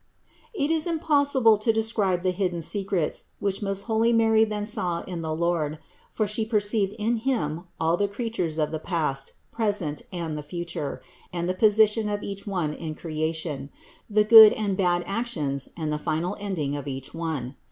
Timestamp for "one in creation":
12.47-13.69